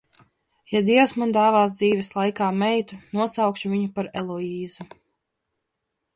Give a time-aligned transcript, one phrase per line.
[0.69, 4.89] Ja Dievs man dāvās dzīves laikā meitu, nosaukšu viņu par Eloīzu.